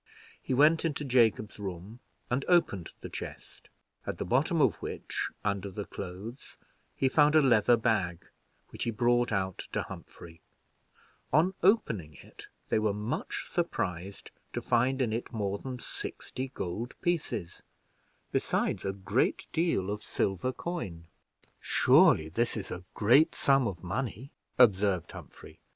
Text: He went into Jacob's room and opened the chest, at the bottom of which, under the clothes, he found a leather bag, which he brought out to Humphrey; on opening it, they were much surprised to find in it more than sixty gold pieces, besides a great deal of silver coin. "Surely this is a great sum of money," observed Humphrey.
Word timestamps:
He 0.41 0.55
went 0.55 0.83
into 0.83 1.05
Jacob's 1.05 1.59
room 1.59 1.99
and 2.27 2.43
opened 2.47 2.89
the 3.01 3.07
chest, 3.09 3.69
at 4.07 4.17
the 4.17 4.25
bottom 4.25 4.59
of 4.59 4.73
which, 4.77 5.29
under 5.45 5.69
the 5.69 5.85
clothes, 5.85 6.57
he 6.95 7.07
found 7.07 7.35
a 7.35 7.39
leather 7.43 7.77
bag, 7.77 8.25
which 8.69 8.85
he 8.85 8.89
brought 8.89 9.31
out 9.31 9.67
to 9.73 9.83
Humphrey; 9.83 10.41
on 11.31 11.53
opening 11.61 12.15
it, 12.15 12.47
they 12.69 12.79
were 12.79 12.95
much 12.95 13.45
surprised 13.47 14.31
to 14.53 14.59
find 14.63 15.03
in 15.03 15.13
it 15.13 15.31
more 15.31 15.59
than 15.59 15.77
sixty 15.77 16.47
gold 16.47 16.99
pieces, 17.03 17.61
besides 18.31 18.83
a 18.85 18.93
great 18.93 19.45
deal 19.53 19.91
of 19.91 20.01
silver 20.01 20.51
coin. 20.51 21.05
"Surely 21.59 22.27
this 22.27 22.57
is 22.57 22.71
a 22.71 22.83
great 22.95 23.35
sum 23.35 23.67
of 23.67 23.83
money," 23.83 24.31
observed 24.57 25.11
Humphrey. 25.11 25.59